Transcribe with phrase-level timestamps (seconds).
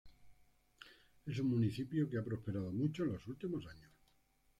[1.27, 3.91] Es un municipio que ha prosperado mucho en los últimos años.